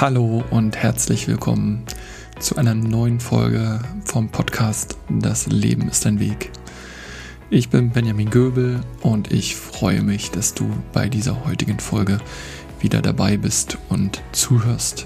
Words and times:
Hallo 0.00 0.42
und 0.48 0.78
herzlich 0.78 1.28
willkommen 1.28 1.84
zu 2.38 2.56
einer 2.56 2.74
neuen 2.74 3.20
Folge 3.20 3.80
vom 4.06 4.30
Podcast 4.30 4.96
Das 5.10 5.46
Leben 5.46 5.90
ist 5.90 6.06
ein 6.06 6.18
Weg. 6.18 6.50
Ich 7.50 7.68
bin 7.68 7.90
Benjamin 7.90 8.30
Göbel 8.30 8.80
und 9.02 9.30
ich 9.30 9.56
freue 9.56 10.00
mich, 10.00 10.30
dass 10.30 10.54
du 10.54 10.70
bei 10.94 11.10
dieser 11.10 11.44
heutigen 11.44 11.78
Folge 11.78 12.16
wieder 12.80 13.02
dabei 13.02 13.36
bist 13.36 13.76
und 13.90 14.22
zuhörst. 14.32 15.04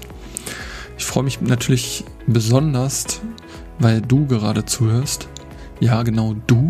Ich 0.97 1.03
freue 1.03 1.25
mich 1.25 1.41
natürlich 1.41 2.05
besonders, 2.25 3.19
weil 3.79 4.01
du 4.01 4.25
gerade 4.27 4.63
zuhörst. 4.63 5.27
Ja, 5.81 6.03
genau 6.03 6.35
du. 6.47 6.69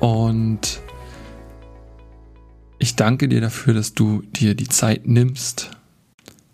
Und 0.00 0.80
ich 2.78 2.96
danke 2.96 3.28
dir 3.28 3.42
dafür, 3.42 3.74
dass 3.74 3.92
du 3.92 4.22
dir 4.22 4.54
die 4.54 4.68
Zeit 4.68 5.06
nimmst 5.06 5.72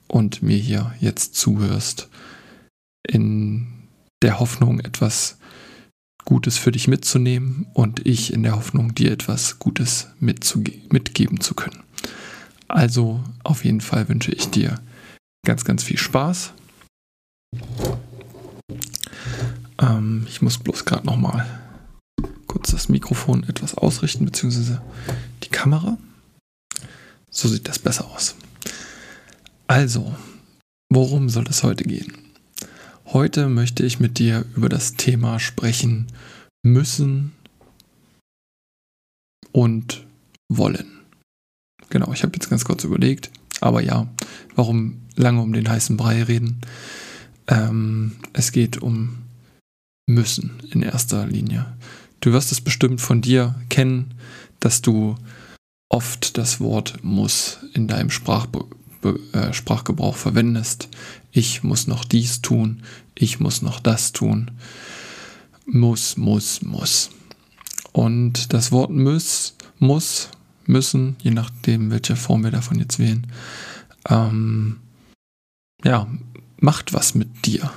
und 0.08 0.42
mir 0.42 0.56
hier 0.56 0.94
jetzt 1.00 1.34
zuhörst, 1.34 2.08
in 3.06 3.88
der 4.22 4.40
Hoffnung, 4.40 4.80
etwas 4.80 5.38
Gutes 6.24 6.58
für 6.58 6.72
dich 6.72 6.88
mitzunehmen 6.88 7.66
und 7.72 8.04
ich 8.06 8.32
in 8.32 8.42
der 8.42 8.56
Hoffnung, 8.56 8.94
dir 8.94 9.12
etwas 9.12 9.58
Gutes 9.58 10.08
mitgeben 10.20 11.40
zu 11.40 11.54
können. 11.54 11.82
Also 12.66 13.24
auf 13.44 13.64
jeden 13.64 13.80
Fall 13.80 14.08
wünsche 14.08 14.32
ich 14.32 14.50
dir 14.50 14.80
ganz, 15.46 15.64
ganz 15.64 15.82
viel 15.82 15.96
Spaß. 15.96 16.52
Ähm, 19.80 20.26
ich 20.28 20.42
muss 20.42 20.58
bloß 20.58 20.84
gerade 20.84 21.06
noch 21.06 21.16
mal 21.16 21.46
kurz 22.46 22.72
das 22.72 22.88
Mikrofon 22.88 23.44
etwas 23.44 23.74
ausrichten, 23.74 24.24
beziehungsweise 24.24 24.82
die 25.44 25.48
Kamera. 25.48 25.96
So 27.30 27.48
sieht 27.48 27.68
das 27.68 27.78
besser 27.78 28.06
aus. 28.10 28.34
Also, 29.68 30.14
worum 30.90 31.28
soll 31.28 31.44
es 31.48 31.62
heute 31.62 31.84
gehen? 31.84 32.12
Heute 33.04 33.50
möchte 33.50 33.84
ich 33.84 34.00
mit 34.00 34.18
dir 34.18 34.46
über 34.56 34.70
das 34.70 34.94
Thema 34.94 35.38
sprechen 35.38 36.06
müssen 36.62 37.32
und 39.52 40.06
wollen. 40.48 40.86
Genau, 41.90 42.12
ich 42.14 42.22
habe 42.22 42.32
jetzt 42.34 42.48
ganz 42.48 42.64
kurz 42.64 42.82
überlegt, 42.84 43.30
aber 43.60 43.82
ja, 43.82 44.08
warum 44.54 45.02
lange 45.16 45.42
um 45.42 45.52
den 45.52 45.68
heißen 45.68 45.98
Brei 45.98 46.22
reden? 46.22 46.62
Ähm, 47.46 48.16
es 48.32 48.52
geht 48.52 48.78
um 48.78 49.18
müssen 50.08 50.62
in 50.70 50.80
erster 50.80 51.26
Linie. 51.26 51.76
Du 52.20 52.32
wirst 52.32 52.52
es 52.52 52.62
bestimmt 52.62 53.02
von 53.02 53.20
dir 53.20 53.54
kennen, 53.68 54.14
dass 54.60 54.80
du 54.80 55.16
oft 55.90 56.38
das 56.38 56.58
Wort 56.58 57.04
muss 57.04 57.58
in 57.74 57.86
deinem 57.86 58.10
Sprachbe 58.10 58.60
äh, 58.60 58.77
Sprachgebrauch 59.52 60.16
verwendest. 60.16 60.88
Ich 61.30 61.62
muss 61.62 61.86
noch 61.86 62.04
dies 62.04 62.42
tun, 62.42 62.82
ich 63.14 63.40
muss 63.40 63.62
noch 63.62 63.80
das 63.80 64.12
tun. 64.12 64.50
Muss, 65.66 66.16
muss, 66.16 66.62
muss. 66.62 67.10
Und 67.92 68.52
das 68.52 68.72
Wort 68.72 68.90
muss, 68.90 69.54
muss, 69.78 70.30
müssen, 70.66 71.16
je 71.22 71.30
nachdem, 71.30 71.90
welche 71.90 72.16
Form 72.16 72.44
wir 72.44 72.50
davon 72.50 72.78
jetzt 72.78 72.98
wählen, 72.98 73.26
ähm, 74.08 74.80
ja, 75.84 76.06
macht 76.60 76.92
was 76.92 77.14
mit 77.14 77.46
dir. 77.46 77.70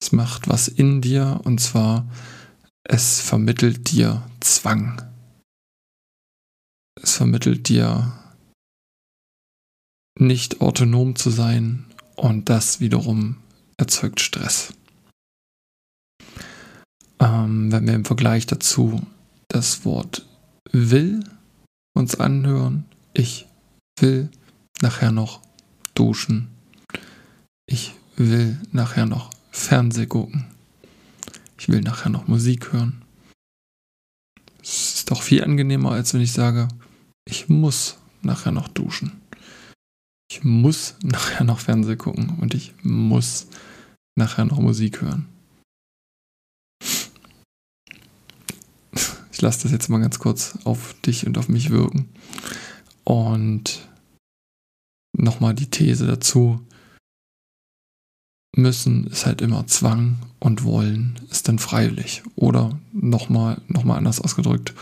Es 0.00 0.12
macht 0.12 0.48
was 0.48 0.68
in 0.68 1.00
dir 1.00 1.40
und 1.44 1.60
zwar, 1.60 2.06
es 2.84 3.20
vermittelt 3.20 3.90
dir 3.90 4.22
Zwang. 4.40 5.02
Es 7.02 7.14
vermittelt 7.14 7.68
dir 7.68 8.12
nicht 10.20 10.60
autonom 10.60 11.16
zu 11.16 11.30
sein 11.30 11.84
und 12.16 12.48
das 12.48 12.80
wiederum 12.80 13.36
erzeugt 13.76 14.20
Stress. 14.20 14.74
Ähm, 17.20 17.72
wenn 17.72 17.86
wir 17.86 17.94
im 17.94 18.04
Vergleich 18.04 18.46
dazu 18.46 19.02
das 19.48 19.84
Wort 19.84 20.26
will 20.70 21.24
uns 21.94 22.16
anhören, 22.16 22.84
ich 23.14 23.46
will 24.00 24.30
nachher 24.82 25.10
noch 25.10 25.40
duschen, 25.94 26.48
ich 27.66 27.94
will 28.16 28.60
nachher 28.72 29.06
noch 29.06 29.30
Fernseh 29.50 30.06
gucken, 30.06 30.46
ich 31.58 31.68
will 31.68 31.80
nachher 31.80 32.10
noch 32.10 32.28
Musik 32.28 32.72
hören. 32.72 33.02
Es 34.62 34.94
ist 34.94 35.10
doch 35.10 35.22
viel 35.22 35.42
angenehmer, 35.42 35.92
als 35.92 36.14
wenn 36.14 36.20
ich 36.20 36.32
sage, 36.32 36.68
ich 37.24 37.48
muss 37.48 37.96
nachher 38.22 38.52
noch 38.52 38.68
duschen. 38.68 39.20
Ich 40.30 40.44
muss 40.44 40.94
nachher 41.02 41.44
noch 41.44 41.58
Fernseh 41.58 41.96
gucken 41.96 42.38
und 42.40 42.54
ich 42.54 42.74
muss 42.82 43.46
nachher 44.14 44.44
noch 44.44 44.58
Musik 44.58 45.00
hören. 45.00 45.26
Ich 49.32 49.40
lasse 49.40 49.62
das 49.62 49.72
jetzt 49.72 49.88
mal 49.88 50.00
ganz 50.00 50.18
kurz 50.18 50.58
auf 50.64 50.94
dich 51.00 51.26
und 51.26 51.38
auf 51.38 51.48
mich 51.48 51.70
wirken. 51.70 52.08
Und 53.04 53.88
nochmal 55.16 55.54
die 55.54 55.70
These 55.70 56.06
dazu. 56.06 56.60
Müssen 58.56 59.06
ist 59.06 59.26
halt 59.26 59.40
immer 59.40 59.66
Zwang 59.68 60.18
und 60.40 60.64
wollen 60.64 61.20
ist 61.30 61.48
dann 61.48 61.60
freiwillig. 61.60 62.22
Oder 62.34 62.78
nochmal 62.92 63.62
noch 63.68 63.84
mal 63.84 63.96
anders 63.96 64.20
ausgedrückt. 64.20 64.74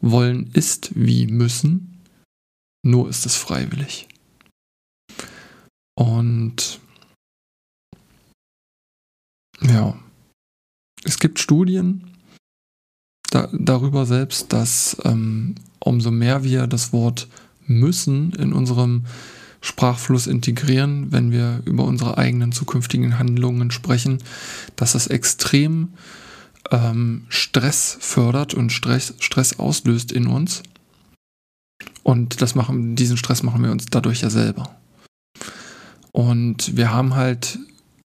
Wollen 0.00 0.46
ist 0.52 0.92
wie 0.94 1.26
müssen, 1.26 2.00
nur 2.84 3.08
ist 3.08 3.26
es 3.26 3.34
freiwillig. 3.34 4.06
Und 5.96 6.80
ja, 9.62 9.98
es 11.04 11.18
gibt 11.18 11.38
Studien 11.38 12.10
da, 13.30 13.48
darüber 13.52 14.06
selbst, 14.06 14.52
dass 14.52 14.96
ähm, 15.04 15.54
umso 15.80 16.10
mehr 16.10 16.44
wir 16.44 16.66
das 16.66 16.92
Wort 16.92 17.28
müssen 17.66 18.32
in 18.32 18.52
unserem 18.52 19.06
Sprachfluss 19.60 20.26
integrieren, 20.26 21.10
wenn 21.10 21.32
wir 21.32 21.62
über 21.64 21.84
unsere 21.84 22.18
eigenen 22.18 22.52
zukünftigen 22.52 23.18
Handlungen 23.18 23.70
sprechen, 23.70 24.18
dass 24.76 24.92
das 24.92 25.06
extrem 25.06 25.94
ähm, 26.70 27.26
Stress 27.28 27.96
fördert 28.00 28.54
und 28.54 28.70
Stress, 28.70 29.14
Stress 29.18 29.58
auslöst 29.58 30.12
in 30.12 30.26
uns. 30.26 30.62
Und 32.02 32.42
das 32.42 32.54
machen, 32.54 32.94
diesen 32.94 33.16
Stress 33.16 33.42
machen 33.42 33.62
wir 33.62 33.72
uns 33.72 33.86
dadurch 33.86 34.20
ja 34.20 34.30
selber. 34.30 34.76
Und 36.16 36.78
wir 36.78 36.92
haben 36.92 37.14
halt 37.14 37.58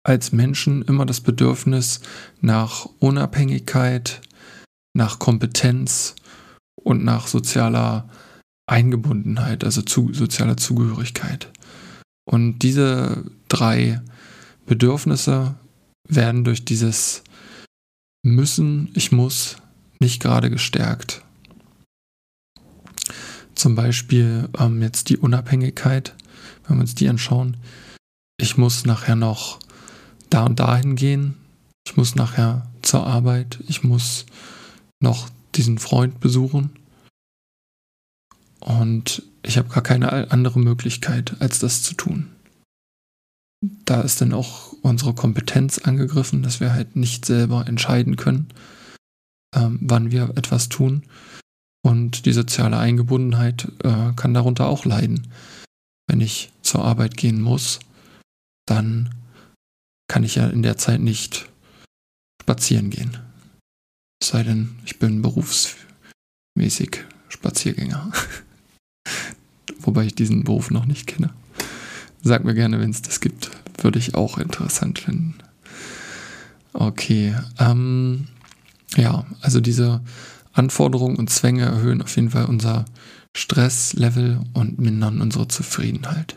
als 0.02 0.32
Menschen 0.32 0.82
immer 0.82 1.06
das 1.06 1.20
Bedürfnis 1.20 2.00
nach 2.40 2.86
Unabhängigkeit, 2.98 4.20
nach 4.94 5.20
Kompetenz 5.20 6.16
und 6.74 7.04
nach 7.04 7.28
sozialer 7.28 8.08
Eingebundenheit, 8.66 9.62
also 9.62 9.82
zu, 9.82 10.12
sozialer 10.12 10.56
Zugehörigkeit. 10.56 11.52
Und 12.28 12.58
diese 12.60 13.30
drei 13.48 14.00
Bedürfnisse 14.66 15.54
werden 16.08 16.42
durch 16.42 16.64
dieses 16.64 17.22
Müssen, 18.24 18.90
ich 18.94 19.12
muss, 19.12 19.58
nicht 20.00 20.20
gerade 20.20 20.50
gestärkt. 20.50 21.22
Zum 23.54 23.76
Beispiel 23.76 24.48
ähm, 24.58 24.82
jetzt 24.82 25.10
die 25.10 25.16
Unabhängigkeit, 25.16 26.16
wenn 26.66 26.78
wir 26.78 26.80
uns 26.80 26.96
die 26.96 27.08
anschauen, 27.08 27.56
ich 28.40 28.56
muss 28.56 28.86
nachher 28.86 29.16
noch 29.16 29.58
da 30.30 30.46
und 30.46 30.60
dahin 30.60 30.96
gehen, 30.96 31.36
ich 31.86 31.96
muss 31.96 32.14
nachher 32.14 32.66
zur 32.82 33.06
Arbeit, 33.06 33.58
ich 33.68 33.84
muss 33.84 34.26
noch 35.02 35.28
diesen 35.54 35.78
Freund 35.78 36.20
besuchen 36.20 36.70
und 38.60 39.22
ich 39.42 39.58
habe 39.58 39.68
gar 39.68 39.82
keine 39.82 40.30
andere 40.30 40.60
Möglichkeit, 40.60 41.36
als 41.40 41.58
das 41.58 41.82
zu 41.82 41.94
tun. 41.94 42.30
Da 43.84 44.00
ist 44.00 44.20
dann 44.20 44.32
auch 44.32 44.72
unsere 44.82 45.14
Kompetenz 45.14 45.78
angegriffen, 45.78 46.42
dass 46.42 46.60
wir 46.60 46.72
halt 46.72 46.96
nicht 46.96 47.26
selber 47.26 47.66
entscheiden 47.66 48.16
können, 48.16 48.48
ähm, 49.54 49.78
wann 49.82 50.10
wir 50.10 50.32
etwas 50.36 50.68
tun. 50.68 51.02
Und 51.82 52.26
die 52.26 52.32
soziale 52.32 52.78
Eingebundenheit 52.78 53.70
äh, 53.82 54.12
kann 54.14 54.34
darunter 54.34 54.66
auch 54.66 54.84
leiden. 54.84 55.28
Wenn 56.06 56.20
ich 56.20 56.52
zur 56.62 56.84
Arbeit 56.84 57.16
gehen 57.16 57.40
muss, 57.40 57.80
dann 58.66 59.14
kann 60.08 60.24
ich 60.24 60.36
ja 60.36 60.48
in 60.48 60.62
der 60.62 60.76
Zeit 60.76 61.00
nicht 61.00 61.48
spazieren 62.42 62.90
gehen. 62.90 63.16
Es 64.20 64.28
sei 64.28 64.42
denn, 64.42 64.76
ich 64.84 64.98
bin 64.98 65.22
berufsmäßig 65.22 67.04
Spaziergänger. 67.28 68.10
Wobei 69.80 70.04
ich 70.04 70.14
diesen 70.14 70.44
Beruf 70.44 70.70
noch 70.70 70.84
nicht 70.84 71.06
kenne. 71.06 71.32
Sag 72.22 72.44
mir 72.44 72.54
gerne, 72.54 72.80
wenn 72.80 72.90
es 72.90 73.02
das 73.02 73.20
gibt. 73.20 73.50
Würde 73.78 73.98
ich 73.98 74.14
auch 74.14 74.36
interessant 74.38 74.98
finden. 74.98 75.38
Okay. 76.72 77.34
Ähm, 77.58 78.28
ja, 78.96 79.24
also 79.40 79.60
diese 79.60 80.02
Anforderungen 80.52 81.16
und 81.16 81.30
Zwänge 81.30 81.64
erhöhen 81.64 82.02
auf 82.02 82.14
jeden 82.16 82.30
Fall 82.30 82.44
unser 82.44 82.84
Stresslevel 83.36 84.40
und 84.52 84.78
mindern 84.78 85.20
unsere 85.20 85.48
Zufriedenheit. 85.48 86.36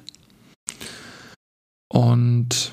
Und 1.93 2.71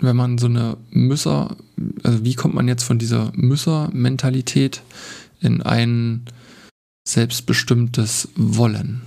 wenn 0.00 0.14
man 0.14 0.36
so 0.36 0.46
eine 0.46 0.76
Müsser, 0.90 1.56
also 2.02 2.22
wie 2.22 2.34
kommt 2.34 2.54
man 2.54 2.68
jetzt 2.68 2.82
von 2.82 2.98
dieser 2.98 3.32
Müsser-Mentalität 3.34 4.82
in 5.40 5.62
ein 5.62 6.26
selbstbestimmtes 7.08 8.28
Wollen? 8.36 9.00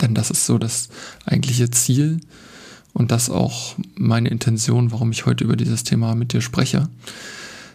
Denn 0.00 0.14
das 0.14 0.32
ist 0.32 0.44
so 0.44 0.58
das 0.58 0.88
eigentliche 1.24 1.70
Ziel 1.70 2.20
und 2.94 3.12
das 3.12 3.30
auch 3.30 3.76
meine 3.94 4.28
Intention, 4.28 4.90
warum 4.90 5.12
ich 5.12 5.24
heute 5.24 5.44
über 5.44 5.54
dieses 5.54 5.84
Thema 5.84 6.16
mit 6.16 6.32
dir 6.32 6.40
spreche, 6.40 6.88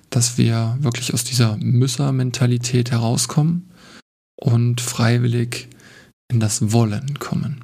dass 0.09 0.37
wir 0.37 0.77
wirklich 0.81 1.13
aus 1.13 1.23
dieser 1.23 1.55
Müsser-Mentalität 1.55 2.91
herauskommen 2.91 3.71
und 4.35 4.81
freiwillig 4.81 5.69
in 6.29 6.41
das 6.41 6.73
Wollen 6.73 7.19
kommen. 7.19 7.63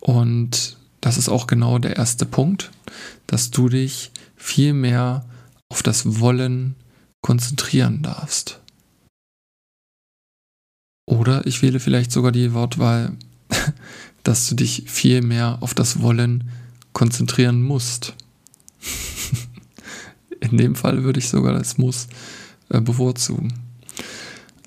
Und 0.00 0.76
das 1.00 1.18
ist 1.18 1.28
auch 1.28 1.46
genau 1.46 1.78
der 1.78 1.96
erste 1.96 2.26
Punkt, 2.26 2.70
dass 3.26 3.50
du 3.50 3.68
dich 3.68 4.10
viel 4.36 4.72
mehr 4.72 5.24
auf 5.68 5.82
das 5.82 6.20
Wollen 6.20 6.74
konzentrieren 7.20 8.02
darfst. 8.02 8.60
Oder 11.06 11.46
ich 11.46 11.62
wähle 11.62 11.80
vielleicht 11.80 12.12
sogar 12.12 12.32
die 12.32 12.52
Wortwahl, 12.52 13.16
dass 14.22 14.48
du 14.48 14.54
dich 14.54 14.84
viel 14.86 15.22
mehr 15.22 15.58
auf 15.60 15.74
das 15.74 16.00
Wollen 16.02 16.50
konzentrieren 16.92 17.62
musst. 17.62 18.14
In 20.40 20.56
dem 20.56 20.74
Fall 20.74 21.04
würde 21.04 21.18
ich 21.18 21.28
sogar 21.28 21.52
das 21.52 21.78
Muss 21.78 22.08
äh, 22.68 22.80
bevorzugen. 22.80 23.54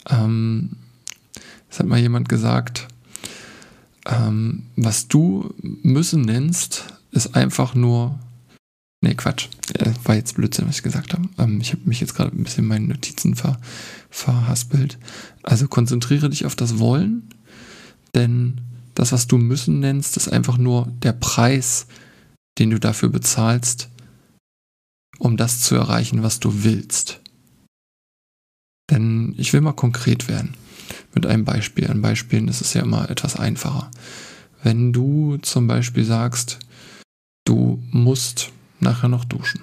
Ähm, 0.09 0.71
es 1.69 1.79
hat 1.79 1.85
mal 1.85 1.99
jemand 1.99 2.27
gesagt, 2.27 2.87
ähm, 4.05 4.63
was 4.75 5.07
du 5.07 5.53
müssen 5.59 6.21
nennst, 6.21 6.85
ist 7.11 7.35
einfach 7.35 7.75
nur. 7.75 8.19
Nee, 9.03 9.15
Quatsch. 9.15 9.47
Äh, 9.73 9.91
war 10.03 10.15
jetzt 10.15 10.35
Blödsinn, 10.35 10.67
was 10.67 10.77
ich 10.77 10.83
gesagt 10.83 11.13
habe. 11.13 11.27
Ähm, 11.37 11.59
ich 11.61 11.71
habe 11.71 11.83
mich 11.85 11.99
jetzt 11.99 12.15
gerade 12.15 12.35
ein 12.35 12.43
bisschen 12.43 12.65
in 12.65 12.69
meinen 12.69 12.87
Notizen 12.87 13.35
ver, 13.35 13.59
verhaspelt. 14.09 14.97
Also 15.43 15.67
konzentriere 15.67 16.29
dich 16.29 16.45
auf 16.45 16.55
das 16.55 16.77
Wollen, 16.77 17.29
denn 18.13 18.61
das, 18.93 19.11
was 19.11 19.27
du 19.27 19.37
müssen 19.37 19.79
nennst, 19.79 20.17
ist 20.17 20.27
einfach 20.27 20.57
nur 20.57 20.87
der 21.01 21.13
Preis, 21.13 21.87
den 22.59 22.69
du 22.69 22.79
dafür 22.79 23.09
bezahlst, 23.09 23.89
um 25.17 25.37
das 25.37 25.61
zu 25.61 25.75
erreichen, 25.75 26.21
was 26.21 26.39
du 26.39 26.63
willst. 26.63 27.21
Denn 28.91 29.33
ich 29.37 29.53
will 29.53 29.61
mal 29.61 29.73
konkret 29.73 30.27
werden 30.27 30.55
mit 31.13 31.25
einem 31.25 31.45
Beispiel. 31.45 31.89
An 31.89 32.01
Beispielen 32.01 32.47
ist 32.47 32.61
es 32.61 32.73
ja 32.73 32.81
immer 32.81 33.09
etwas 33.09 33.37
einfacher. 33.37 33.91
Wenn 34.63 34.93
du 34.93 35.37
zum 35.37 35.67
Beispiel 35.67 36.05
sagst, 36.05 36.59
du 37.45 37.81
musst 37.91 38.51
nachher 38.79 39.09
noch 39.09 39.25
duschen. 39.25 39.61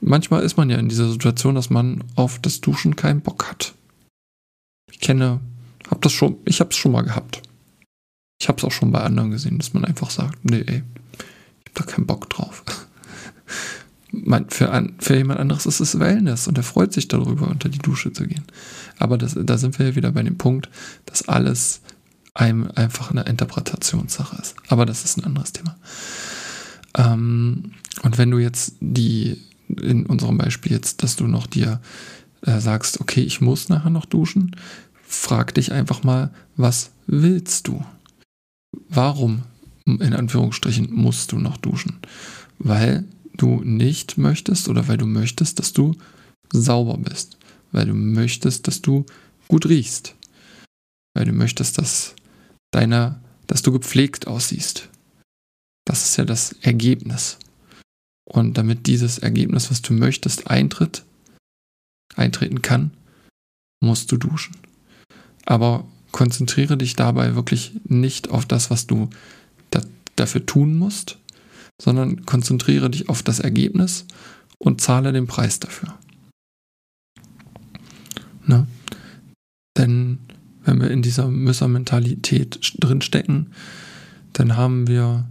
Manchmal 0.00 0.42
ist 0.42 0.56
man 0.56 0.68
ja 0.68 0.78
in 0.78 0.88
dieser 0.88 1.10
Situation, 1.10 1.54
dass 1.54 1.70
man 1.70 2.02
auf 2.16 2.40
das 2.40 2.60
Duschen 2.60 2.96
keinen 2.96 3.20
Bock 3.20 3.48
hat. 3.48 3.74
Ich 4.90 4.98
kenne, 4.98 5.40
hab 5.88 6.02
das 6.02 6.12
schon, 6.12 6.38
ich 6.44 6.60
habe 6.60 6.70
es 6.70 6.76
schon 6.76 6.92
mal 6.92 7.02
gehabt. 7.02 7.40
Ich 8.40 8.48
habe 8.48 8.58
es 8.58 8.64
auch 8.64 8.72
schon 8.72 8.90
bei 8.90 9.00
anderen 9.00 9.30
gesehen, 9.30 9.58
dass 9.58 9.72
man 9.72 9.84
einfach 9.84 10.10
sagt, 10.10 10.44
nee, 10.44 10.64
ey, 10.66 10.82
ich 11.62 11.70
habe 11.70 11.74
da 11.74 11.84
keinen 11.84 12.06
Bock 12.06 12.28
drauf 12.28 12.64
man, 14.12 14.48
für, 14.50 14.70
an, 14.70 14.94
für 14.98 15.16
jemand 15.16 15.40
anderes 15.40 15.66
ist 15.66 15.80
es 15.80 15.98
Wellness 15.98 16.46
und 16.46 16.58
er 16.58 16.64
freut 16.64 16.92
sich 16.92 17.08
darüber, 17.08 17.48
unter 17.48 17.68
die 17.68 17.78
Dusche 17.78 18.12
zu 18.12 18.26
gehen. 18.26 18.44
Aber 18.98 19.18
das, 19.18 19.36
da 19.40 19.58
sind 19.58 19.78
wir 19.78 19.88
ja 19.88 19.96
wieder 19.96 20.12
bei 20.12 20.22
dem 20.22 20.38
Punkt, 20.38 20.68
dass 21.06 21.28
alles 21.28 21.80
einem 22.34 22.70
einfach 22.74 23.10
eine 23.10 23.22
Interpretationssache 23.22 24.36
ist. 24.40 24.54
Aber 24.68 24.86
das 24.86 25.04
ist 25.04 25.16
ein 25.18 25.24
anderes 25.24 25.52
Thema. 25.52 25.76
Ähm, 26.96 27.72
und 28.02 28.18
wenn 28.18 28.30
du 28.30 28.38
jetzt 28.38 28.74
die, 28.80 29.38
in 29.68 30.06
unserem 30.06 30.38
Beispiel 30.38 30.72
jetzt, 30.72 31.02
dass 31.02 31.16
du 31.16 31.26
noch 31.26 31.46
dir 31.46 31.80
äh, 32.42 32.60
sagst, 32.60 33.00
okay, 33.00 33.22
ich 33.22 33.40
muss 33.40 33.68
nachher 33.68 33.90
noch 33.90 34.06
duschen, 34.06 34.56
frag 35.02 35.54
dich 35.54 35.72
einfach 35.72 36.04
mal, 36.04 36.30
was 36.56 36.90
willst 37.06 37.68
du? 37.68 37.84
Warum, 38.88 39.42
in 39.84 40.14
Anführungsstrichen, 40.14 40.92
musst 40.92 41.32
du 41.32 41.38
noch 41.38 41.56
duschen? 41.56 41.98
Weil 42.58 43.04
du 43.36 43.60
nicht 43.64 44.18
möchtest 44.18 44.68
oder 44.68 44.88
weil 44.88 44.98
du 44.98 45.06
möchtest, 45.06 45.58
dass 45.58 45.72
du 45.72 45.94
sauber 46.52 46.98
bist, 46.98 47.38
weil 47.72 47.86
du 47.86 47.94
möchtest, 47.94 48.68
dass 48.68 48.82
du 48.82 49.06
gut 49.48 49.66
riechst, 49.66 50.14
weil 51.14 51.24
du 51.24 51.32
möchtest, 51.32 51.78
dass 51.78 52.14
deine, 52.72 53.20
dass 53.46 53.62
du 53.62 53.72
gepflegt 53.72 54.26
aussiehst. 54.26 54.88
Das 55.84 56.04
ist 56.04 56.16
ja 56.16 56.24
das 56.24 56.52
Ergebnis. 56.60 57.38
Und 58.24 58.56
damit 58.56 58.86
dieses 58.86 59.18
Ergebnis, 59.18 59.70
was 59.70 59.82
du 59.82 59.92
möchtest, 59.92 60.48
eintritt, 60.48 61.04
eintreten 62.14 62.62
kann, 62.62 62.92
musst 63.80 64.12
du 64.12 64.16
duschen. 64.16 64.56
Aber 65.44 65.86
konzentriere 66.12 66.76
dich 66.76 66.94
dabei 66.94 67.34
wirklich 67.34 67.72
nicht 67.84 68.30
auf 68.30 68.46
das, 68.46 68.70
was 68.70 68.86
du 68.86 69.10
da, 69.70 69.82
dafür 70.14 70.46
tun 70.46 70.76
musst, 70.76 71.18
sondern 71.80 72.24
konzentriere 72.26 72.90
dich 72.90 73.08
auf 73.08 73.22
das 73.22 73.40
Ergebnis 73.40 74.06
und 74.58 74.80
zahle 74.80 75.12
den 75.12 75.26
Preis 75.26 75.60
dafür. 75.60 75.98
Ne? 78.46 78.66
Denn 79.76 80.18
wenn 80.64 80.80
wir 80.80 80.90
in 80.90 81.02
dieser 81.02 81.28
Müssermentalität 81.28 82.74
drinstecken, 82.78 83.52
dann 84.32 84.56
haben 84.56 84.86
wir, 84.86 85.28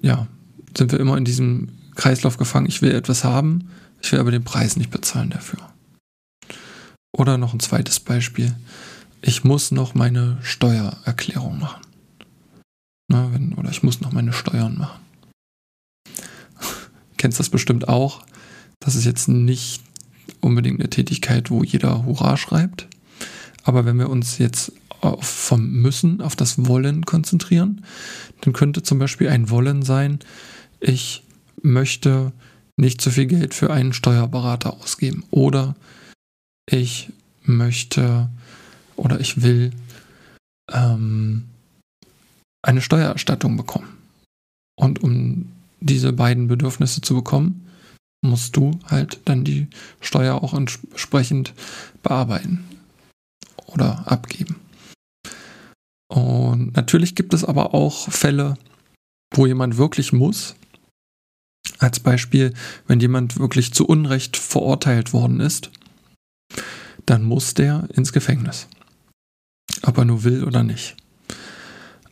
ja, 0.00 0.28
sind 0.76 0.92
wir 0.92 1.00
immer 1.00 1.16
in 1.16 1.24
diesem 1.24 1.68
Kreislauf 1.96 2.36
gefangen. 2.36 2.66
Ich 2.66 2.82
will 2.82 2.92
etwas 2.92 3.24
haben, 3.24 3.68
ich 4.00 4.12
will 4.12 4.20
aber 4.20 4.30
den 4.30 4.44
Preis 4.44 4.76
nicht 4.76 4.90
bezahlen 4.90 5.30
dafür. 5.30 5.60
Oder 7.12 7.38
noch 7.38 7.52
ein 7.52 7.60
zweites 7.60 7.98
Beispiel. 7.98 8.54
Ich 9.20 9.42
muss 9.42 9.72
noch 9.72 9.94
meine 9.94 10.38
Steuererklärung 10.42 11.58
machen. 11.58 11.82
Na, 13.08 13.32
wenn, 13.32 13.54
oder 13.54 13.70
ich 13.70 13.82
muss 13.82 14.00
noch 14.00 14.12
meine 14.12 14.32
Steuern 14.32 14.78
machen 14.78 15.09
kennst 17.20 17.38
das 17.38 17.50
bestimmt 17.50 17.86
auch. 17.86 18.24
Das 18.80 18.96
ist 18.96 19.04
jetzt 19.04 19.28
nicht 19.28 19.82
unbedingt 20.40 20.80
eine 20.80 20.88
Tätigkeit, 20.88 21.50
wo 21.50 21.62
jeder 21.62 22.06
Hurra 22.06 22.38
schreibt. 22.38 22.88
Aber 23.62 23.84
wenn 23.84 23.98
wir 23.98 24.08
uns 24.08 24.38
jetzt 24.38 24.72
vom 25.20 25.70
Müssen 25.70 26.22
auf 26.22 26.34
das 26.34 26.66
Wollen 26.66 27.04
konzentrieren, 27.04 27.84
dann 28.40 28.54
könnte 28.54 28.82
zum 28.82 28.98
Beispiel 28.98 29.28
ein 29.28 29.50
Wollen 29.50 29.82
sein, 29.82 30.18
ich 30.80 31.22
möchte 31.62 32.32
nicht 32.78 33.02
zu 33.02 33.10
viel 33.10 33.26
Geld 33.26 33.52
für 33.52 33.70
einen 33.70 33.92
Steuerberater 33.92 34.72
ausgeben. 34.72 35.24
Oder 35.30 35.76
ich 36.66 37.10
möchte 37.42 38.30
oder 38.96 39.20
ich 39.20 39.42
will 39.42 39.72
ähm, 40.72 41.44
eine 42.62 42.80
Steuererstattung 42.80 43.58
bekommen. 43.58 43.88
Und 44.74 45.02
um 45.02 45.52
diese 45.80 46.12
beiden 46.12 46.48
Bedürfnisse 46.48 47.00
zu 47.00 47.14
bekommen, 47.14 47.66
musst 48.22 48.56
du 48.56 48.78
halt 48.86 49.20
dann 49.24 49.44
die 49.44 49.68
Steuer 50.00 50.42
auch 50.42 50.54
entsprechend 50.54 51.54
bearbeiten 52.02 52.64
oder 53.66 54.10
abgeben. 54.10 54.56
Und 56.08 56.74
natürlich 56.76 57.14
gibt 57.14 57.34
es 57.34 57.44
aber 57.44 57.72
auch 57.72 58.10
Fälle, 58.10 58.58
wo 59.32 59.46
jemand 59.46 59.76
wirklich 59.76 60.12
muss. 60.12 60.56
Als 61.78 62.00
Beispiel, 62.00 62.52
wenn 62.86 63.00
jemand 63.00 63.38
wirklich 63.38 63.72
zu 63.72 63.86
Unrecht 63.86 64.36
verurteilt 64.36 65.12
worden 65.12 65.40
ist, 65.40 65.70
dann 67.06 67.22
muss 67.22 67.54
der 67.54 67.88
ins 67.94 68.12
Gefängnis. 68.12 68.68
Ob 69.82 69.96
er 69.98 70.04
nur 70.04 70.24
will 70.24 70.44
oder 70.44 70.62
nicht. 70.62 70.96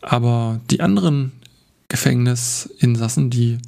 Aber 0.00 0.60
die 0.70 0.80
anderen 0.80 1.32
Gefängnisinsassen, 1.88 3.30
die 3.30 3.59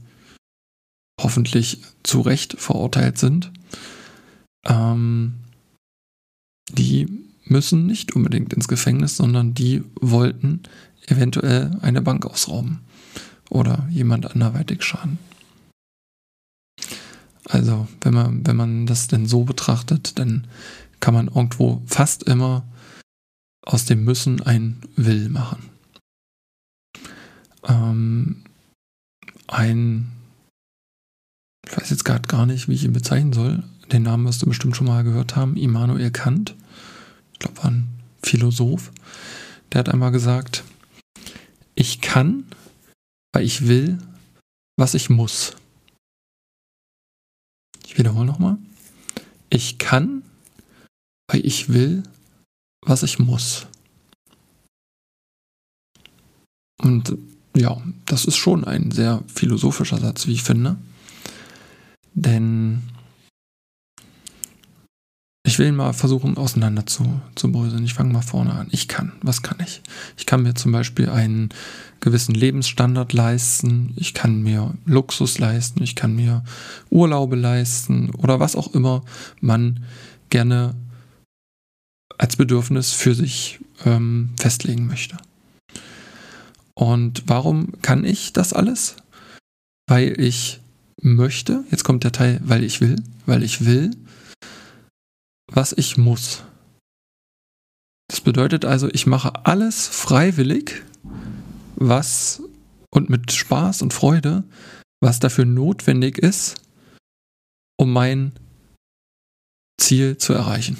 hoffentlich 1.20 1.82
zu 2.02 2.20
Recht 2.20 2.58
verurteilt 2.58 3.18
sind, 3.18 3.50
ähm, 4.66 5.34
die 6.70 7.08
müssen 7.44 7.86
nicht 7.86 8.14
unbedingt 8.14 8.52
ins 8.52 8.68
Gefängnis, 8.68 9.16
sondern 9.16 9.54
die 9.54 9.82
wollten 10.00 10.62
eventuell 11.06 11.76
eine 11.82 12.02
Bank 12.02 12.26
ausrauben 12.26 12.80
oder 13.48 13.88
jemand 13.90 14.30
anderweitig 14.30 14.82
schaden. 14.82 15.18
Also, 17.48 17.88
wenn 18.02 18.14
man, 18.14 18.46
wenn 18.46 18.56
man 18.56 18.86
das 18.86 19.08
denn 19.08 19.26
so 19.26 19.44
betrachtet, 19.44 20.18
dann 20.18 20.46
kann 21.00 21.14
man 21.14 21.26
irgendwo 21.26 21.82
fast 21.86 22.22
immer 22.24 22.62
aus 23.62 23.86
dem 23.86 24.04
Müssen 24.04 24.42
ein 24.42 24.80
Will 24.94 25.28
machen 25.28 25.69
ähm, 27.64 28.44
ein, 29.48 30.10
ich 31.66 31.76
weiß 31.76 31.90
jetzt 31.90 32.04
gerade 32.04 32.28
gar 32.28 32.46
nicht, 32.46 32.68
wie 32.68 32.74
ich 32.74 32.84
ihn 32.84 32.92
bezeichnen 32.92 33.32
soll, 33.32 33.62
den 33.92 34.02
Namen 34.02 34.26
wirst 34.26 34.42
du 34.42 34.46
bestimmt 34.46 34.76
schon 34.76 34.86
mal 34.86 35.04
gehört 35.04 35.36
haben, 35.36 35.56
Immanuel 35.56 36.10
Kant, 36.10 36.54
ich 37.32 37.38
glaube, 37.40 37.58
war 37.58 37.70
ein 37.70 37.88
Philosoph, 38.22 38.92
der 39.72 39.80
hat 39.80 39.88
einmal 39.88 40.12
gesagt, 40.12 40.64
Ich 41.74 42.00
kann, 42.00 42.44
weil 43.32 43.44
ich 43.44 43.66
will, 43.66 43.98
was 44.76 44.94
ich 44.94 45.08
muss. 45.08 45.56
Ich 47.86 47.96
wiederhole 47.96 48.26
nochmal. 48.26 48.58
Ich 49.48 49.78
kann, 49.78 50.22
weil 51.28 51.44
ich 51.46 51.70
will, 51.70 52.02
was 52.82 53.02
ich 53.02 53.18
muss. 53.18 53.66
Und 56.82 57.16
ja, 57.60 57.76
das 58.06 58.24
ist 58.24 58.36
schon 58.36 58.64
ein 58.64 58.90
sehr 58.90 59.22
philosophischer 59.26 59.98
Satz, 59.98 60.26
wie 60.26 60.32
ich 60.32 60.42
finde. 60.42 60.76
Denn 62.14 62.82
ich 65.44 65.58
will 65.58 65.68
ihn 65.68 65.76
mal 65.76 65.92
versuchen, 65.92 66.36
auseinander 66.36 66.86
zu, 66.86 67.20
zu 67.34 67.50
bröseln. 67.50 67.84
Ich 67.84 67.94
fange 67.94 68.12
mal 68.12 68.22
vorne 68.22 68.52
an. 68.52 68.68
Ich 68.70 68.88
kann. 68.88 69.12
Was 69.22 69.42
kann 69.42 69.58
ich? 69.60 69.82
Ich 70.16 70.26
kann 70.26 70.42
mir 70.42 70.54
zum 70.54 70.72
Beispiel 70.72 71.08
einen 71.08 71.50
gewissen 72.00 72.34
Lebensstandard 72.34 73.12
leisten. 73.12 73.92
Ich 73.96 74.14
kann 74.14 74.42
mir 74.42 74.74
Luxus 74.86 75.38
leisten. 75.38 75.82
Ich 75.82 75.96
kann 75.96 76.14
mir 76.14 76.44
Urlaube 76.88 77.36
leisten 77.36 78.10
oder 78.10 78.40
was 78.40 78.56
auch 78.56 78.74
immer 78.74 79.02
man 79.40 79.84
gerne 80.30 80.74
als 82.16 82.36
Bedürfnis 82.36 82.92
für 82.92 83.14
sich 83.14 83.60
ähm, 83.84 84.30
festlegen 84.38 84.86
möchte. 84.86 85.16
Und 86.80 87.24
warum 87.26 87.80
kann 87.82 88.06
ich 88.06 88.32
das 88.32 88.54
alles? 88.54 88.96
Weil 89.86 90.18
ich 90.18 90.60
möchte, 91.02 91.62
jetzt 91.70 91.84
kommt 91.84 92.04
der 92.04 92.12
Teil, 92.12 92.40
weil 92.42 92.64
ich 92.64 92.80
will, 92.80 92.96
weil 93.26 93.42
ich 93.42 93.66
will, 93.66 93.90
was 95.46 95.74
ich 95.74 95.98
muss. 95.98 96.42
Das 98.08 98.22
bedeutet 98.22 98.64
also, 98.64 98.88
ich 98.88 99.06
mache 99.06 99.44
alles 99.44 99.88
freiwillig, 99.88 100.82
was 101.76 102.42
und 102.90 103.10
mit 103.10 103.30
Spaß 103.30 103.82
und 103.82 103.92
Freude, 103.92 104.44
was 105.02 105.20
dafür 105.20 105.44
notwendig 105.44 106.16
ist, 106.16 106.62
um 107.78 107.92
mein 107.92 108.32
Ziel 109.78 110.16
zu 110.16 110.32
erreichen. 110.32 110.78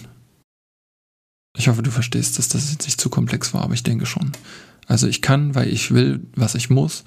Ich 1.59 1.69
hoffe, 1.69 1.83
du 1.83 1.90
verstehst, 1.90 2.38
dass 2.38 2.49
das 2.49 2.73
jetzt 2.73 2.87
nicht 2.87 2.99
zu 2.99 3.11
komplex 3.11 3.52
war, 3.52 3.64
aber 3.64 3.75
ich 3.75 3.83
denke 3.83 4.07
schon. 4.07 4.33
Also 4.90 5.06
ich 5.06 5.23
kann, 5.23 5.54
weil 5.54 5.73
ich 5.73 5.94
will, 5.94 6.20
was 6.35 6.56
ich 6.56 6.68
muss, 6.68 7.04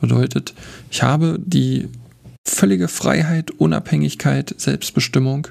bedeutet, 0.00 0.54
ich 0.88 1.02
habe 1.02 1.40
die 1.44 1.88
völlige 2.46 2.86
Freiheit, 2.86 3.50
Unabhängigkeit, 3.50 4.54
Selbstbestimmung, 4.56 5.48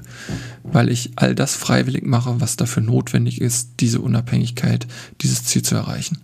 weil 0.64 0.88
ich 0.88 1.12
all 1.18 1.36
das 1.36 1.56
freiwillig 1.56 2.06
mache, 2.06 2.40
was 2.40 2.56
dafür 2.56 2.84
notwendig 2.84 3.42
ist, 3.42 3.82
diese 3.82 4.00
Unabhängigkeit, 4.00 4.88
dieses 5.20 5.44
Ziel 5.44 5.62
zu 5.64 5.76
erreichen. 5.76 6.20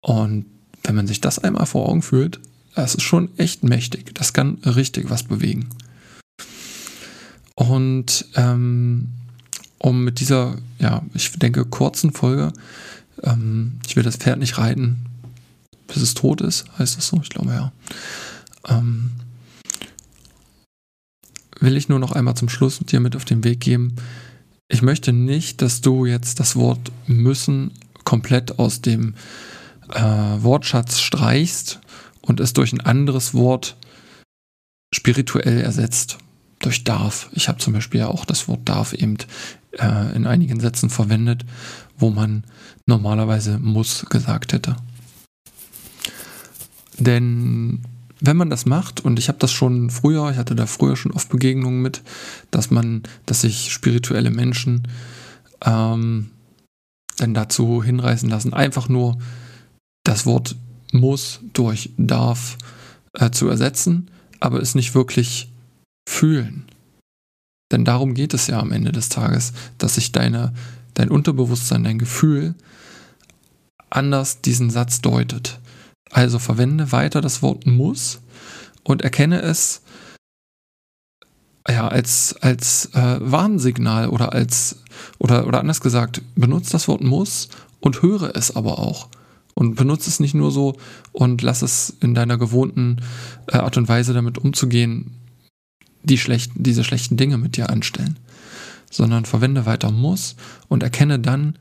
Und 0.00 0.46
wenn 0.82 0.96
man 0.96 1.06
sich 1.06 1.20
das 1.20 1.38
einmal 1.38 1.66
vor 1.66 1.88
Augen 1.88 2.02
fühlt, 2.02 2.40
das 2.74 2.96
ist 2.96 3.04
schon 3.04 3.28
echt 3.38 3.62
mächtig. 3.62 4.16
Das 4.16 4.32
kann 4.32 4.58
richtig 4.64 5.10
was 5.10 5.22
bewegen. 5.22 5.68
Und 7.54 8.26
ähm, 8.34 9.10
um 9.78 10.02
mit 10.02 10.18
dieser, 10.18 10.56
ja, 10.80 11.04
ich 11.14 11.30
denke, 11.38 11.64
kurzen 11.66 12.12
Folge 12.12 12.52
ähm, 13.22 13.78
ich 13.86 13.96
will 13.96 14.02
das 14.02 14.16
Pferd 14.16 14.38
nicht 14.38 14.58
reiten, 14.58 15.06
bis 15.86 15.98
es 15.98 16.14
tot 16.14 16.40
ist, 16.40 16.64
heißt 16.78 16.96
das 16.96 17.06
so? 17.06 17.20
Ich 17.22 17.30
glaube 17.30 17.52
ja. 17.52 17.72
Ähm, 18.68 19.10
will 21.60 21.76
ich 21.76 21.88
nur 21.88 21.98
noch 21.98 22.12
einmal 22.12 22.34
zum 22.34 22.48
Schluss 22.48 22.78
dir 22.78 23.00
mit 23.00 23.16
auf 23.16 23.24
den 23.24 23.44
Weg 23.44 23.60
geben. 23.60 23.96
Ich 24.68 24.82
möchte 24.82 25.12
nicht, 25.12 25.62
dass 25.62 25.80
du 25.80 26.06
jetzt 26.06 26.40
das 26.40 26.56
Wort 26.56 26.90
müssen 27.06 27.72
komplett 28.04 28.58
aus 28.58 28.80
dem 28.80 29.14
äh, 29.92 30.02
Wortschatz 30.02 31.00
streichst 31.00 31.80
und 32.22 32.40
es 32.40 32.52
durch 32.52 32.72
ein 32.72 32.80
anderes 32.80 33.34
Wort 33.34 33.76
spirituell 34.94 35.60
ersetzt. 35.60 36.18
Durch 36.60 36.84
darf. 36.84 37.28
Ich 37.32 37.48
habe 37.48 37.58
zum 37.58 37.74
Beispiel 37.74 38.00
ja 38.00 38.08
auch 38.08 38.24
das 38.24 38.48
Wort 38.48 38.60
darf 38.64 38.94
eben 38.94 39.18
äh, 39.78 40.14
in 40.14 40.26
einigen 40.26 40.60
Sätzen 40.60 40.90
verwendet, 40.90 41.44
wo 41.96 42.10
man 42.10 42.44
normalerweise 42.86 43.58
muss 43.58 44.06
gesagt 44.06 44.52
hätte. 44.52 44.76
Denn 46.98 47.82
wenn 48.20 48.36
man 48.36 48.50
das 48.50 48.66
macht, 48.66 49.00
und 49.04 49.18
ich 49.18 49.28
habe 49.28 49.38
das 49.38 49.52
schon 49.52 49.90
früher, 49.90 50.30
ich 50.30 50.36
hatte 50.36 50.54
da 50.54 50.66
früher 50.66 50.96
schon 50.96 51.12
oft 51.12 51.28
Begegnungen 51.28 51.82
mit, 51.82 52.02
dass 52.50 52.70
man, 52.70 53.02
dass 53.26 53.42
sich 53.42 53.72
spirituelle 53.72 54.30
Menschen 54.30 54.88
ähm, 55.64 56.30
dann 57.18 57.34
dazu 57.34 57.82
hinreißen 57.82 58.28
lassen, 58.28 58.54
einfach 58.54 58.88
nur 58.88 59.18
das 60.04 60.26
Wort 60.26 60.56
muss 60.92 61.40
durch 61.52 61.90
darf 61.96 62.56
äh, 63.14 63.30
zu 63.30 63.48
ersetzen, 63.48 64.10
aber 64.40 64.60
es 64.60 64.74
nicht 64.74 64.94
wirklich 64.94 65.50
fühlen. 66.08 66.64
Denn 67.74 67.84
darum 67.84 68.14
geht 68.14 68.34
es 68.34 68.46
ja 68.46 68.60
am 68.60 68.70
Ende 68.70 68.92
des 68.92 69.08
Tages, 69.08 69.52
dass 69.78 69.96
sich 69.96 70.12
deine, 70.12 70.54
dein 70.94 71.10
Unterbewusstsein, 71.10 71.82
dein 71.82 71.98
Gefühl 71.98 72.54
anders 73.90 74.40
diesen 74.40 74.70
Satz 74.70 75.00
deutet. 75.00 75.58
Also 76.12 76.38
verwende 76.38 76.92
weiter 76.92 77.20
das 77.20 77.42
Wort 77.42 77.66
muss 77.66 78.20
und 78.84 79.02
erkenne 79.02 79.42
es 79.42 79.82
ja, 81.68 81.88
als, 81.88 82.36
als 82.40 82.94
äh, 82.94 83.18
Warnsignal 83.20 84.08
oder 84.08 84.32
als, 84.32 84.76
oder, 85.18 85.44
oder 85.48 85.58
anders 85.58 85.80
gesagt, 85.80 86.22
benutze 86.36 86.70
das 86.70 86.86
Wort 86.86 87.02
muss 87.02 87.48
und 87.80 88.02
höre 88.02 88.36
es 88.36 88.54
aber 88.54 88.78
auch. 88.78 89.08
Und 89.54 89.74
benutze 89.74 90.10
es 90.10 90.20
nicht 90.20 90.34
nur 90.34 90.52
so 90.52 90.76
und 91.10 91.42
lass 91.42 91.62
es 91.62 91.96
in 92.00 92.14
deiner 92.14 92.38
gewohnten 92.38 92.98
äh, 93.48 93.56
Art 93.56 93.76
und 93.76 93.88
Weise 93.88 94.14
damit 94.14 94.38
umzugehen, 94.38 95.23
die 96.04 96.18
schlechten, 96.18 96.62
diese 96.62 96.84
schlechten 96.84 97.16
Dinge 97.16 97.38
mit 97.38 97.56
dir 97.56 97.70
anstellen, 97.70 98.18
sondern 98.90 99.24
verwende 99.24 99.66
weiter 99.66 99.90
muss 99.90 100.36
und 100.68 100.82
erkenne 100.82 101.18
dann 101.18 101.58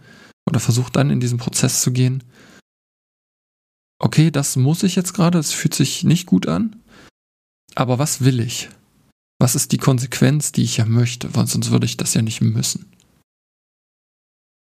oder 0.47 0.59
versuch 0.59 0.89
dann 0.89 1.09
in 1.09 1.19
diesen 1.19 1.37
Prozess 1.37 1.81
zu 1.81 1.91
gehen, 1.91 2.23
okay, 3.99 4.31
das 4.31 4.55
muss 4.55 4.83
ich 4.83 4.95
jetzt 4.95 5.13
gerade, 5.13 5.39
es 5.39 5.51
fühlt 5.51 5.73
sich 5.73 6.03
nicht 6.03 6.25
gut 6.25 6.47
an, 6.47 6.75
aber 7.75 7.99
was 7.99 8.23
will 8.23 8.39
ich? 8.39 8.69
Was 9.39 9.55
ist 9.55 9.71
die 9.71 9.77
Konsequenz, 9.77 10.51
die 10.51 10.63
ich 10.63 10.77
ja 10.77 10.85
möchte? 10.85 11.33
Weil 11.35 11.47
sonst 11.47 11.71
würde 11.71 11.85
ich 11.85 11.97
das 11.97 12.13
ja 12.13 12.21
nicht 12.21 12.41
müssen. 12.41 12.91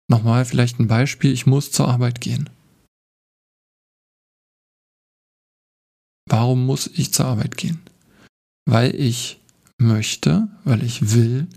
Nochmal 0.09 0.45
vielleicht 0.45 0.79
ein 0.79 0.87
Beispiel, 0.87 1.31
ich 1.31 1.45
muss 1.45 1.71
zur 1.71 1.87
Arbeit 1.87 2.21
gehen. 2.21 2.49
Warum 6.29 6.65
muss 6.65 6.87
ich 6.87 7.13
zur 7.13 7.25
Arbeit 7.25 7.57
gehen? 7.57 7.81
Weil 8.65 8.95
ich 8.95 9.39
möchte, 9.83 10.47
weil 10.63 10.83
ich 10.83 11.13
will, 11.13 11.47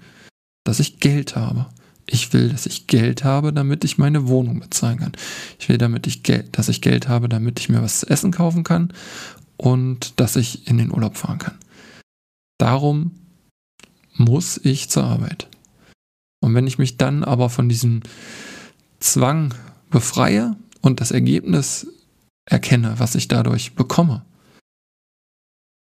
dass 0.64 0.80
ich 0.80 1.00
Geld 1.00 1.36
habe. 1.36 1.66
Ich 2.08 2.32
will, 2.32 2.50
dass 2.50 2.66
ich 2.66 2.86
Geld 2.86 3.24
habe, 3.24 3.52
damit 3.52 3.84
ich 3.84 3.98
meine 3.98 4.28
Wohnung 4.28 4.60
bezahlen 4.60 4.98
kann. 4.98 5.12
Ich 5.58 5.68
will, 5.68 5.78
damit 5.78 6.06
ich 6.06 6.22
Geld, 6.22 6.56
dass 6.56 6.68
ich 6.68 6.80
Geld 6.80 7.08
habe, 7.08 7.28
damit 7.28 7.58
ich 7.58 7.68
mir 7.68 7.82
was 7.82 8.00
zu 8.00 8.08
essen 8.08 8.30
kaufen 8.30 8.62
kann 8.62 8.92
und 9.56 10.20
dass 10.20 10.36
ich 10.36 10.68
in 10.68 10.78
den 10.78 10.92
Urlaub 10.92 11.16
fahren 11.16 11.38
kann. 11.38 11.58
Darum 12.58 13.12
muss 14.14 14.58
ich 14.62 14.88
zur 14.88 15.04
Arbeit. 15.04 15.48
Und 16.40 16.54
wenn 16.54 16.66
ich 16.66 16.78
mich 16.78 16.96
dann 16.96 17.24
aber 17.24 17.50
von 17.50 17.68
diesem 17.68 18.02
Zwang 19.00 19.54
befreie 19.90 20.56
und 20.80 21.00
das 21.00 21.10
Ergebnis 21.10 21.88
erkenne, 22.48 22.98
was 22.98 23.14
ich 23.14 23.28
dadurch 23.28 23.74
bekomme, 23.74 24.24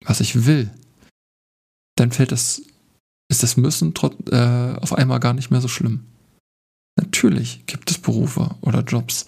was 0.06 0.20
ich 0.20 0.46
will, 0.46 0.70
dann 2.00 2.12
fällt 2.12 2.32
das, 2.32 2.62
ist 3.30 3.44
das 3.44 3.58
Müssen 3.58 3.94
äh, 4.32 4.76
auf 4.80 4.94
einmal 4.94 5.20
gar 5.20 5.34
nicht 5.34 5.52
mehr 5.52 5.62
so 5.62 5.68
schlimm. 5.68 6.06
Natürlich 7.00 7.66
gibt 7.66 7.90
es 7.92 7.98
Berufe 7.98 8.56
oder 8.62 8.82
Jobs, 8.82 9.26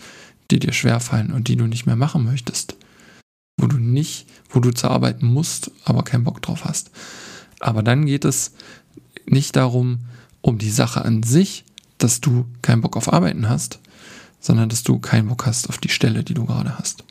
die 0.49 0.59
dir 0.59 0.73
schwerfallen 0.73 1.31
und 1.31 1.47
die 1.47 1.55
du 1.55 1.67
nicht 1.67 1.85
mehr 1.85 1.95
machen 1.95 2.25
möchtest. 2.25 2.75
Wo 3.59 3.67
du 3.67 3.77
nicht, 3.77 4.27
wo 4.49 4.59
du 4.59 4.71
zur 4.71 4.91
Arbeit 4.91 5.21
musst, 5.21 5.71
aber 5.85 6.03
keinen 6.03 6.23
Bock 6.23 6.41
drauf 6.41 6.65
hast. 6.65 6.91
Aber 7.59 7.83
dann 7.83 8.05
geht 8.05 8.25
es 8.25 8.53
nicht 9.25 9.55
darum, 9.55 9.99
um 10.41 10.57
die 10.57 10.71
Sache 10.71 11.05
an 11.05 11.23
sich, 11.23 11.63
dass 11.97 12.19
du 12.19 12.45
keinen 12.61 12.81
Bock 12.81 12.97
auf 12.97 13.13
Arbeiten 13.13 13.47
hast, 13.47 13.79
sondern 14.39 14.69
dass 14.69 14.83
du 14.83 14.99
keinen 14.99 15.29
Bock 15.29 15.45
hast 15.45 15.69
auf 15.69 15.77
die 15.77 15.89
Stelle, 15.89 16.23
die 16.23 16.33
du 16.33 16.45
gerade 16.45 16.77
hast. 16.77 17.03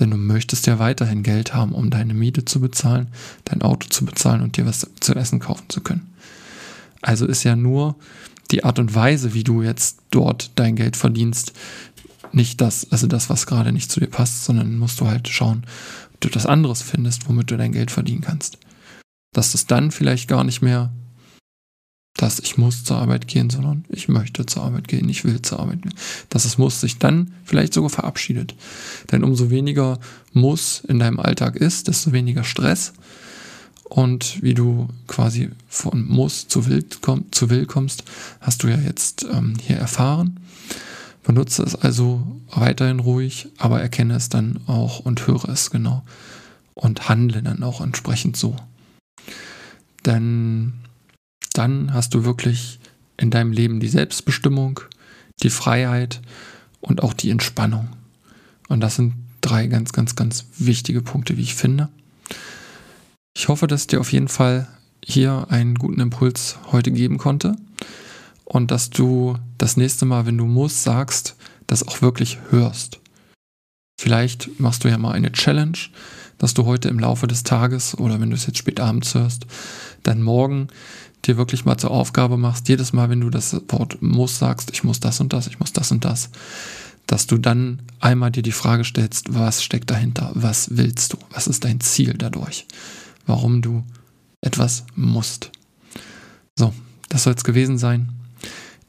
Denn 0.00 0.10
du 0.10 0.16
möchtest 0.16 0.66
ja 0.66 0.78
weiterhin 0.78 1.22
Geld 1.22 1.54
haben, 1.54 1.72
um 1.72 1.90
deine 1.90 2.14
Miete 2.14 2.44
zu 2.44 2.60
bezahlen, 2.60 3.08
dein 3.44 3.62
Auto 3.62 3.88
zu 3.88 4.04
bezahlen 4.04 4.42
und 4.42 4.56
dir 4.56 4.66
was 4.66 4.86
zu 5.00 5.14
essen 5.14 5.40
kaufen 5.40 5.64
zu 5.68 5.80
können. 5.80 6.14
Also 7.02 7.26
ist 7.26 7.44
ja 7.44 7.56
nur 7.56 7.96
die 8.50 8.64
Art 8.64 8.78
und 8.78 8.94
Weise, 8.94 9.34
wie 9.34 9.44
du 9.44 9.62
jetzt 9.62 9.98
dort 10.10 10.52
dein 10.54 10.76
Geld 10.76 10.96
verdienst, 10.96 11.52
nicht 12.32 12.60
das, 12.60 12.90
also 12.90 13.06
das, 13.06 13.30
was 13.30 13.46
gerade 13.46 13.72
nicht 13.72 13.90
zu 13.90 14.00
dir 14.00 14.06
passt, 14.06 14.44
sondern 14.44 14.78
musst 14.78 15.00
du 15.00 15.06
halt 15.06 15.28
schauen, 15.28 15.64
ob 16.14 16.20
du 16.20 16.28
etwas 16.28 16.46
anderes 16.46 16.82
findest, 16.82 17.28
womit 17.28 17.50
du 17.50 17.56
dein 17.56 17.72
Geld 17.72 17.90
verdienen 17.90 18.20
kannst. 18.20 18.58
Dass 19.32 19.52
das 19.52 19.66
dann 19.66 19.90
vielleicht 19.90 20.28
gar 20.28 20.44
nicht 20.44 20.62
mehr 20.62 20.92
dass 22.18 22.40
ich 22.40 22.58
muss 22.58 22.82
zur 22.82 22.98
Arbeit 22.98 23.28
gehen, 23.28 23.48
sondern 23.48 23.84
ich 23.88 24.08
möchte 24.08 24.44
zur 24.44 24.64
Arbeit 24.64 24.88
gehen, 24.88 25.08
ich 25.08 25.24
will 25.24 25.40
zur 25.40 25.60
Arbeit 25.60 25.82
gehen. 25.82 25.94
Dass 26.28 26.44
es 26.44 26.58
muss 26.58 26.80
sich 26.80 26.98
dann 26.98 27.32
vielleicht 27.44 27.72
sogar 27.72 27.90
verabschiedet. 27.90 28.56
Denn 29.12 29.22
umso 29.22 29.50
weniger 29.50 30.00
muss 30.32 30.82
in 30.88 30.98
deinem 30.98 31.20
Alltag 31.20 31.54
ist, 31.54 31.86
desto 31.86 32.10
weniger 32.10 32.42
Stress. 32.42 32.92
Und 33.84 34.42
wie 34.42 34.54
du 34.54 34.88
quasi 35.06 35.50
von 35.68 36.06
muss 36.06 36.48
zu 36.48 36.66
will, 36.66 36.84
komm, 37.00 37.30
zu 37.30 37.50
will 37.50 37.66
kommst, 37.66 38.02
hast 38.40 38.64
du 38.64 38.68
ja 38.68 38.78
jetzt 38.78 39.24
ähm, 39.32 39.54
hier 39.62 39.76
erfahren. 39.76 40.40
Benutze 41.22 41.62
es 41.62 41.76
also 41.76 42.26
weiterhin 42.50 42.98
ruhig, 42.98 43.46
aber 43.58 43.80
erkenne 43.80 44.16
es 44.16 44.28
dann 44.28 44.58
auch 44.66 44.98
und 44.98 45.24
höre 45.28 45.48
es 45.48 45.70
genau. 45.70 46.02
Und 46.74 47.08
handle 47.08 47.42
dann 47.42 47.62
auch 47.62 47.80
entsprechend 47.80 48.36
so. 48.36 48.56
Denn 50.04 50.72
dann 51.58 51.92
hast 51.92 52.14
du 52.14 52.24
wirklich 52.24 52.78
in 53.16 53.30
deinem 53.30 53.52
Leben 53.52 53.80
die 53.80 53.88
Selbstbestimmung, 53.88 54.80
die 55.42 55.50
Freiheit 55.50 56.20
und 56.80 57.02
auch 57.02 57.12
die 57.12 57.30
Entspannung. 57.30 57.88
Und 58.68 58.80
das 58.80 58.96
sind 58.96 59.14
drei 59.40 59.66
ganz, 59.66 59.92
ganz, 59.92 60.14
ganz 60.14 60.46
wichtige 60.56 61.02
Punkte, 61.02 61.36
wie 61.36 61.42
ich 61.42 61.54
finde. 61.54 61.88
Ich 63.36 63.48
hoffe, 63.48 63.66
dass 63.66 63.88
dir 63.88 64.00
auf 64.00 64.12
jeden 64.12 64.28
Fall 64.28 64.68
hier 65.04 65.46
einen 65.50 65.74
guten 65.74 66.00
Impuls 66.00 66.58
heute 66.70 66.92
geben 66.92 67.18
konnte 67.18 67.56
und 68.44 68.70
dass 68.70 68.90
du 68.90 69.36
das 69.58 69.76
nächste 69.76 70.06
Mal, 70.06 70.26
wenn 70.26 70.38
du 70.38 70.44
musst, 70.44 70.82
sagst, 70.84 71.36
das 71.66 71.86
auch 71.86 72.02
wirklich 72.02 72.38
hörst. 72.50 73.00
Vielleicht 73.98 74.60
machst 74.60 74.84
du 74.84 74.88
ja 74.88 74.96
mal 74.96 75.10
eine 75.10 75.32
Challenge, 75.32 75.76
dass 76.38 76.54
du 76.54 76.64
heute 76.64 76.88
im 76.88 77.00
Laufe 77.00 77.26
des 77.26 77.42
Tages 77.42 77.98
oder 77.98 78.20
wenn 78.20 78.30
du 78.30 78.36
es 78.36 78.46
jetzt 78.46 78.58
spät 78.58 78.78
abends 78.78 79.12
hörst, 79.14 79.46
dann 80.04 80.22
morgen 80.22 80.68
dir 81.24 81.36
wirklich 81.36 81.64
mal 81.64 81.76
zur 81.78 81.90
Aufgabe 81.90 82.36
machst, 82.36 82.68
jedes 82.68 82.92
Mal, 82.92 83.10
wenn 83.10 83.20
du 83.20 83.28
das 83.28 83.60
Wort 83.68 84.00
muss 84.00 84.38
sagst, 84.38 84.70
ich 84.72 84.84
muss 84.84 85.00
das 85.00 85.18
und 85.18 85.32
das, 85.32 85.48
ich 85.48 85.58
muss 85.58 85.72
das 85.72 85.90
und 85.90 86.04
das, 86.04 86.30
dass 87.08 87.26
du 87.26 87.38
dann 87.38 87.82
einmal 87.98 88.30
dir 88.30 88.44
die 88.44 88.52
Frage 88.52 88.84
stellst, 88.84 89.34
was 89.34 89.64
steckt 89.64 89.90
dahinter, 89.90 90.30
was 90.34 90.76
willst 90.76 91.14
du, 91.14 91.18
was 91.30 91.48
ist 91.48 91.64
dein 91.64 91.80
Ziel 91.80 92.14
dadurch, 92.16 92.66
warum 93.26 93.62
du 93.62 93.82
etwas 94.42 94.84
musst. 94.94 95.50
So, 96.54 96.72
das 97.08 97.24
soll 97.24 97.34
es 97.34 97.42
gewesen 97.42 97.78
sein. 97.78 98.10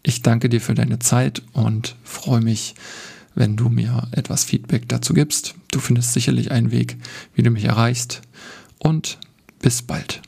Ich 0.03 0.21
danke 0.21 0.49
dir 0.49 0.61
für 0.61 0.75
deine 0.75 0.99
Zeit 0.99 1.41
und 1.53 1.95
freue 2.03 2.41
mich, 2.41 2.75
wenn 3.35 3.55
du 3.55 3.69
mir 3.69 4.07
etwas 4.11 4.43
Feedback 4.43 4.87
dazu 4.87 5.13
gibst. 5.13 5.55
Du 5.71 5.79
findest 5.79 6.13
sicherlich 6.13 6.51
einen 6.51 6.71
Weg, 6.71 6.97
wie 7.35 7.43
du 7.43 7.49
mich 7.49 7.65
erreichst. 7.65 8.21
Und 8.77 9.17
bis 9.61 9.81
bald. 9.81 10.21